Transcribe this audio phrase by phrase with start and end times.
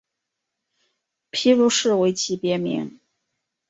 [1.29, 2.99] 皮鲁士为其别名。